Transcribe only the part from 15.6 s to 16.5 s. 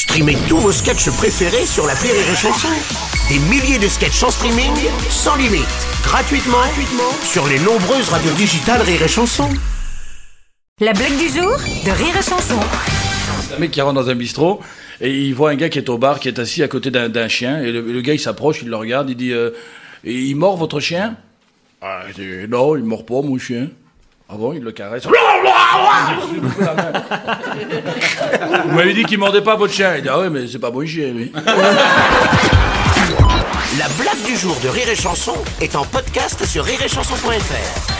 qui est au bar, qui est